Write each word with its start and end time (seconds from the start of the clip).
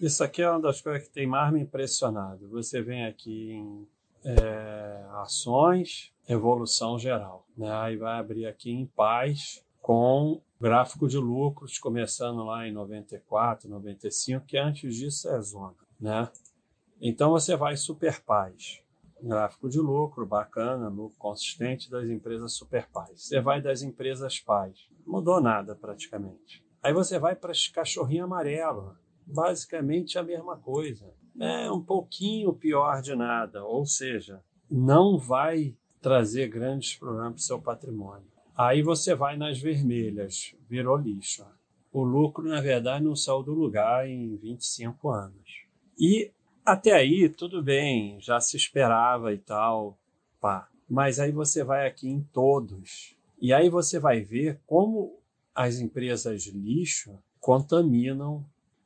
Isso 0.00 0.22
aqui 0.22 0.42
é 0.42 0.50
uma 0.50 0.60
das 0.60 0.80
coisas 0.80 1.08
que 1.08 1.12
tem 1.12 1.26
mais 1.26 1.52
me 1.52 1.60
impressionado. 1.60 2.48
Você 2.50 2.80
vem 2.80 3.04
aqui 3.04 3.50
em 3.52 3.88
é, 4.24 5.04
ações, 5.22 6.12
evolução 6.28 6.98
geral. 6.98 7.44
Né? 7.56 7.68
Aí 7.70 7.96
vai 7.96 8.18
abrir 8.18 8.46
aqui 8.46 8.70
em 8.70 8.86
paz 8.86 9.64
com 9.80 10.40
gráfico 10.60 11.08
de 11.08 11.18
lucros 11.18 11.78
começando 11.78 12.44
lá 12.44 12.66
em 12.66 12.72
94, 12.72 13.68
95, 13.68 14.46
que 14.46 14.56
antes 14.56 14.94
disso 14.94 15.28
é 15.30 15.40
zona. 15.40 15.74
Né? 16.00 16.28
Então 17.00 17.30
você 17.30 17.56
vai 17.56 17.76
super 17.76 18.20
paz. 18.20 18.80
Gráfico 19.20 19.68
de 19.68 19.80
lucro, 19.80 20.24
bacana, 20.24 20.88
lucro 20.88 21.18
consistente 21.18 21.90
das 21.90 22.08
empresas 22.08 22.52
super 22.52 22.88
paz. 22.88 23.24
Você 23.24 23.40
vai 23.40 23.60
das 23.60 23.82
empresas 23.82 24.38
paz. 24.38 24.88
Mudou 25.04 25.40
nada 25.40 25.74
praticamente. 25.74 26.64
Aí 26.80 26.92
você 26.92 27.18
vai 27.18 27.34
para 27.34 27.52
cachorrinho 27.74 28.24
amarelo. 28.24 28.96
Basicamente 29.28 30.18
a 30.18 30.22
mesma 30.22 30.56
coisa. 30.56 31.12
É 31.38 31.70
um 31.70 31.82
pouquinho 31.82 32.52
pior 32.52 33.00
de 33.02 33.14
nada. 33.14 33.64
Ou 33.64 33.84
seja, 33.84 34.42
não 34.70 35.18
vai 35.18 35.76
trazer 36.00 36.48
grandes 36.48 36.96
problemas 36.96 37.32
para 37.32 37.38
o 37.38 37.42
seu 37.42 37.60
patrimônio. 37.60 38.26
Aí 38.56 38.82
você 38.82 39.14
vai 39.14 39.36
nas 39.36 39.60
vermelhas, 39.60 40.54
virou 40.68 40.96
lixo. 40.96 41.46
O 41.92 42.02
lucro, 42.02 42.48
na 42.48 42.60
verdade, 42.60 43.04
não 43.04 43.14
saiu 43.14 43.42
do 43.42 43.54
lugar 43.54 44.08
em 44.08 44.36
25 44.36 45.10
anos. 45.10 45.62
E 45.98 46.32
até 46.64 46.92
aí, 46.92 47.28
tudo 47.28 47.62
bem, 47.62 48.20
já 48.20 48.40
se 48.40 48.56
esperava 48.56 49.32
e 49.32 49.38
tal, 49.38 49.98
pá. 50.40 50.68
Mas 50.88 51.18
aí 51.18 51.32
você 51.32 51.62
vai 51.62 51.86
aqui 51.86 52.08
em 52.08 52.22
todos. 52.32 53.16
E 53.40 53.52
aí 53.52 53.68
você 53.68 53.98
vai 53.98 54.20
ver 54.20 54.60
como 54.66 55.18
as 55.54 55.78
empresas 55.78 56.46
lixo 56.46 57.18
contaminam 57.40 58.44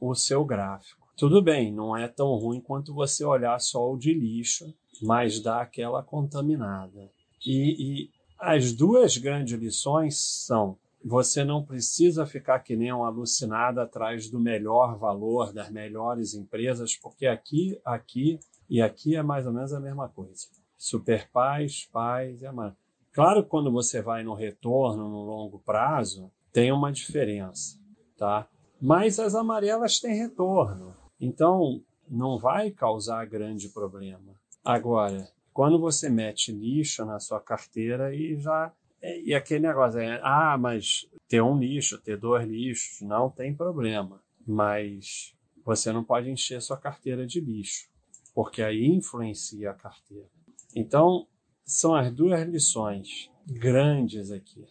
o 0.08 0.14
seu 0.14 0.44
gráfico. 0.44 1.06
Tudo 1.16 1.40
bem, 1.40 1.72
não 1.72 1.96
é 1.96 2.08
tão 2.08 2.34
ruim 2.34 2.60
quanto 2.60 2.92
você 2.92 3.24
olhar 3.24 3.58
só 3.60 3.92
o 3.92 3.96
de 3.96 4.12
lixo, 4.12 4.74
mas 5.00 5.40
dá 5.40 5.60
aquela 5.60 6.02
contaminada. 6.02 7.10
E, 7.46 8.02
e 8.02 8.10
as 8.38 8.72
duas 8.72 9.16
grandes 9.16 9.58
lições 9.58 10.18
são: 10.18 10.76
você 11.04 11.44
não 11.44 11.64
precisa 11.64 12.26
ficar 12.26 12.60
que 12.60 12.74
nem 12.74 12.92
um 12.92 13.04
alucinado 13.04 13.80
atrás 13.80 14.28
do 14.28 14.40
melhor 14.40 14.98
valor 14.98 15.52
das 15.52 15.70
melhores 15.70 16.34
empresas, 16.34 16.96
porque 16.96 17.26
aqui, 17.26 17.78
aqui 17.84 18.40
e 18.68 18.80
aqui 18.80 19.14
é 19.14 19.22
mais 19.22 19.46
ou 19.46 19.52
menos 19.52 19.72
a 19.72 19.80
mesma 19.80 20.08
coisa. 20.08 20.46
Super 20.76 21.28
paz, 21.30 21.88
paz 21.92 22.42
e 22.42 22.46
amar. 22.46 22.74
Claro 23.12 23.44
quando 23.44 23.70
você 23.70 24.00
vai 24.00 24.24
no 24.24 24.34
retorno 24.34 25.08
no 25.08 25.22
longo 25.22 25.58
prazo, 25.60 26.30
tem 26.52 26.72
uma 26.72 26.90
diferença, 26.90 27.78
tá? 28.16 28.48
Mas 28.84 29.20
as 29.20 29.36
amarelas 29.36 30.00
têm 30.00 30.16
retorno, 30.16 30.92
então 31.20 31.80
não 32.10 32.36
vai 32.36 32.68
causar 32.72 33.24
grande 33.26 33.68
problema. 33.68 34.34
Agora, 34.64 35.28
quando 35.52 35.78
você 35.78 36.10
mete 36.10 36.50
lixo 36.50 37.04
na 37.04 37.20
sua 37.20 37.40
carteira 37.40 38.12
e 38.12 38.36
já. 38.40 38.72
E 39.00 39.34
aquele 39.34 39.66
negócio 39.66 40.00
é, 40.00 40.20
ah, 40.22 40.56
mas 40.58 41.08
ter 41.28 41.40
um 41.40 41.58
lixo, 41.58 42.00
ter 42.00 42.16
dois 42.16 42.44
lixos, 42.46 43.00
não 43.02 43.30
tem 43.30 43.54
problema. 43.54 44.20
Mas 44.44 45.32
você 45.64 45.92
não 45.92 46.02
pode 46.02 46.28
encher 46.28 46.60
sua 46.60 46.76
carteira 46.76 47.24
de 47.24 47.40
lixo, 47.40 47.88
porque 48.34 48.62
aí 48.62 48.86
influencia 48.86 49.70
a 49.70 49.74
carteira. 49.74 50.28
Então, 50.74 51.28
são 51.64 51.94
as 51.94 52.12
duas 52.12 52.48
lições 52.48 53.30
grandes 53.46 54.32
aqui. 54.32 54.66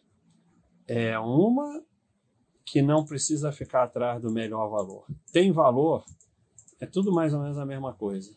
É 0.85 1.17
uma 1.17 1.81
que 2.71 2.81
não 2.81 3.03
precisa 3.03 3.51
ficar 3.51 3.83
atrás 3.83 4.21
do 4.21 4.31
melhor 4.31 4.69
valor. 4.69 5.03
Tem 5.33 5.51
valor, 5.51 6.05
é 6.79 6.85
tudo 6.85 7.11
mais 7.11 7.33
ou 7.33 7.41
menos 7.41 7.57
a 7.57 7.65
mesma 7.65 7.91
coisa. 7.93 8.33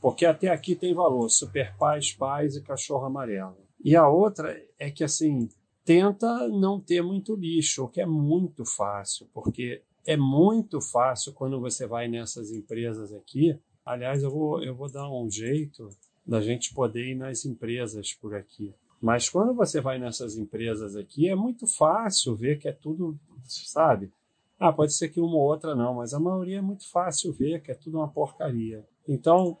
Porque 0.00 0.24
até 0.24 0.46
aqui 0.46 0.76
tem 0.76 0.94
valor, 0.94 1.28
super 1.28 1.76
paz, 1.76 2.12
paz 2.12 2.54
e 2.54 2.62
cachorro 2.62 3.04
amarelo. 3.04 3.56
E 3.84 3.96
a 3.96 4.06
outra 4.06 4.56
é 4.78 4.92
que 4.92 5.02
assim, 5.02 5.48
tenta 5.84 6.46
não 6.46 6.78
ter 6.78 7.02
muito 7.02 7.34
lixo, 7.34 7.82
o 7.82 7.88
que 7.88 8.00
é 8.00 8.06
muito 8.06 8.64
fácil, 8.64 9.26
porque 9.34 9.82
é 10.06 10.16
muito 10.16 10.80
fácil 10.80 11.32
quando 11.32 11.60
você 11.60 11.84
vai 11.84 12.06
nessas 12.06 12.52
empresas 12.52 13.12
aqui. 13.12 13.58
Aliás, 13.84 14.22
eu 14.22 14.30
vou, 14.30 14.62
eu 14.62 14.76
vou 14.76 14.88
dar 14.88 15.10
um 15.10 15.28
jeito 15.28 15.88
da 16.24 16.40
gente 16.40 16.72
poder 16.72 17.08
ir 17.08 17.16
nas 17.16 17.44
empresas 17.44 18.14
por 18.14 18.36
aqui. 18.36 18.72
Mas 19.02 19.28
quando 19.28 19.52
você 19.52 19.80
vai 19.80 19.98
nessas 19.98 20.38
empresas 20.38 20.94
aqui, 20.96 21.28
é 21.28 21.34
muito 21.34 21.66
fácil 21.66 22.36
ver 22.36 22.58
que 22.58 22.68
é 22.68 22.72
tudo, 22.72 23.18
sabe? 23.48 24.12
Ah, 24.58 24.72
pode 24.72 24.94
ser 24.94 25.08
que 25.08 25.20
uma 25.20 25.36
ou 25.36 25.42
outra 25.42 25.74
não, 25.74 25.94
mas 25.94 26.14
a 26.14 26.20
maioria 26.20 26.58
é 26.58 26.62
muito 26.62 26.88
fácil 26.90 27.32
ver 27.32 27.60
que 27.60 27.70
é 27.70 27.74
tudo 27.74 27.98
uma 27.98 28.08
porcaria. 28.08 28.84
Então, 29.06 29.58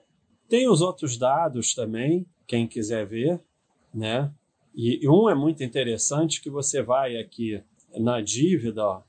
tem 0.48 0.68
os 0.68 0.80
outros 0.80 1.18
dados 1.18 1.74
também, 1.74 2.26
quem 2.46 2.66
quiser 2.66 3.06
ver, 3.06 3.40
né? 3.92 4.32
E, 4.74 5.08
um 5.08 5.28
é 5.28 5.34
muito 5.34 5.62
interessante 5.62 6.40
que 6.40 6.50
você 6.50 6.82
vai 6.82 7.16
aqui 7.16 7.62
na 7.96 8.20
dívida, 8.20 8.84
ó, 8.84 9.02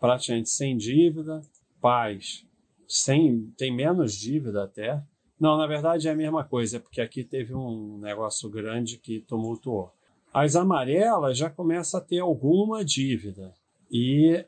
praticamente 0.00 0.50
sem 0.50 0.76
dívida, 0.76 1.42
paz, 1.80 2.46
sem, 2.88 3.52
tem 3.56 3.74
menos 3.74 4.14
dívida 4.14 4.64
até. 4.64 5.02
Não, 5.38 5.56
na 5.56 5.66
verdade 5.66 6.08
é 6.08 6.12
a 6.12 6.16
mesma 6.16 6.44
coisa, 6.44 6.80
porque 6.80 7.00
aqui 7.00 7.24
teve 7.24 7.54
um 7.54 7.98
negócio 7.98 8.48
grande 8.48 8.98
que 8.98 9.20
tumultuou. 9.20 9.92
As 10.32 10.56
amarelas 10.56 11.36
já 11.36 11.50
começa 11.50 11.98
a 11.98 12.00
ter 12.00 12.20
alguma 12.20 12.84
dívida 12.84 13.52
e 13.92 14.42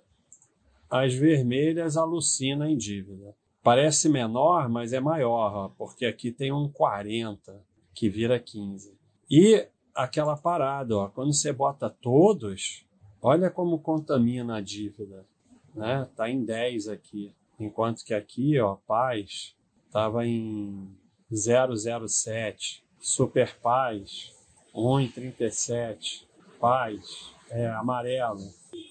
as 0.89 1.13
vermelhas 1.13 1.99
alucinam 1.99 2.67
em 2.67 2.77
dívida. 2.77 3.37
Parece 3.63 4.09
menor, 4.09 4.69
mas 4.71 4.93
é 4.95 5.01
maior, 5.01 5.75
porque 5.77 6.07
aqui 6.07 6.33
tem 6.33 6.51
um 6.51 6.69
40 6.69 7.63
que 7.95 8.09
vira 8.09 8.41
15. 8.41 8.97
E 9.31 9.67
aquela 9.95 10.37
parada, 10.37 10.97
ó, 10.97 11.09
quando 11.09 11.33
você 11.33 11.53
bota 11.53 11.91
todos, 11.91 12.87
olha 13.21 13.51
como 13.51 13.79
contamina 13.79 14.57
a 14.57 14.61
dívida. 14.61 15.27
Né? 15.75 16.09
Tá 16.17 16.31
em 16.31 16.45
10 16.45 16.89
aqui. 16.89 17.35
Enquanto 17.59 18.05
que 18.05 18.15
aqui, 18.15 18.59
ó, 18.59 18.77
paz, 18.87 19.55
estava 19.87 20.27
em 20.27 20.89
007. 21.31 22.85
Super 23.01 23.55
paz, 23.63 24.33
1,37. 24.75 26.27
Paz, 26.61 27.35
é, 27.51 27.67
amarelo. 27.69 28.41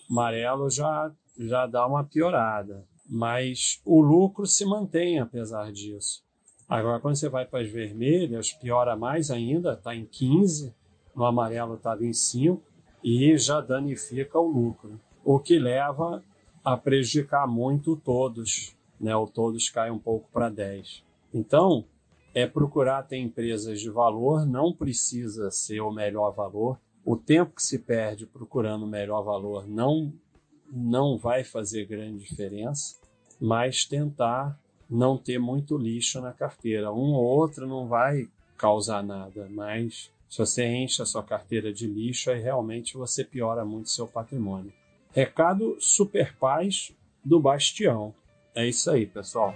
Amarelo 0.09 0.69
já, 0.69 1.11
já 1.37 1.65
dá 1.65 1.85
uma 1.87 2.03
piorada 2.03 2.85
mas 3.09 3.81
o 3.85 4.01
lucro 4.01 4.45
se 4.45 4.65
mantém 4.65 5.19
apesar 5.19 5.71
disso. 5.71 6.23
Agora, 6.67 6.99
quando 6.99 7.15
você 7.15 7.29
vai 7.29 7.45
para 7.45 7.61
as 7.61 7.69
vermelhas, 7.69 8.53
piora 8.53 8.95
mais 8.95 9.29
ainda, 9.29 9.73
está 9.73 9.95
em 9.95 10.05
15, 10.05 10.73
no 11.15 11.25
amarelo 11.25 11.75
estava 11.75 12.05
em 12.05 12.13
5, 12.13 12.61
e 13.03 13.37
já 13.37 13.59
danifica 13.59 14.39
o 14.39 14.47
lucro, 14.47 14.99
o 15.23 15.39
que 15.39 15.59
leva 15.59 16.23
a 16.63 16.77
prejudicar 16.77 17.47
muito 17.47 17.97
todos, 17.97 18.75
né? 18.99 19.15
o 19.15 19.27
todos 19.27 19.69
cai 19.69 19.91
um 19.91 19.99
pouco 19.99 20.29
para 20.31 20.49
10. 20.49 21.03
Então, 21.33 21.85
é 22.33 22.47
procurar 22.47 23.03
ter 23.03 23.17
empresas 23.17 23.79
de 23.79 23.89
valor, 23.89 24.45
não 24.45 24.73
precisa 24.73 25.51
ser 25.51 25.81
o 25.81 25.91
melhor 25.91 26.31
valor. 26.31 26.79
O 27.05 27.15
tempo 27.17 27.55
que 27.55 27.63
se 27.63 27.79
perde 27.79 28.25
procurando 28.25 28.83
o 28.85 28.87
melhor 28.87 29.23
valor 29.23 29.67
não 29.67 30.13
não 30.75 31.19
vai 31.19 31.43
fazer 31.43 31.85
grande 31.85 32.23
diferença, 32.23 32.95
mas 33.39 33.85
tentar 33.85 34.59
não 34.89 35.17
ter 35.17 35.37
muito 35.37 35.77
lixo 35.77 36.19
na 36.19 36.33
carteira. 36.33 36.91
Um 36.91 37.13
ou 37.13 37.23
outro 37.23 37.67
não 37.67 37.87
vai 37.87 38.27
causar 38.57 39.03
nada, 39.03 39.47
mas 39.51 40.11
se 40.27 40.37
você 40.39 40.65
enche 40.65 41.01
a 41.01 41.05
sua 41.05 41.21
carteira 41.21 41.71
de 41.71 41.85
lixo, 41.85 42.31
aí 42.31 42.41
realmente 42.41 42.97
você 42.97 43.23
piora 43.23 43.63
muito 43.63 43.89
seu 43.89 44.07
patrimônio. 44.07 44.73
Recado 45.11 45.77
Super 45.79 46.35
Paz 46.37 46.91
do 47.23 47.39
Bastião. 47.39 48.15
É 48.55 48.67
isso 48.67 48.89
aí, 48.89 49.05
pessoal. 49.05 49.53